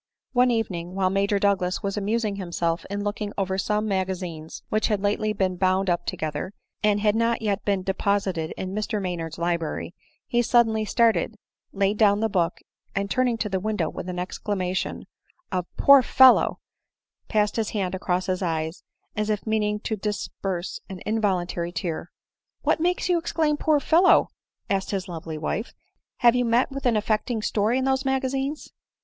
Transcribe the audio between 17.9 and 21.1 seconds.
across his eyes, as if meaning to disperse an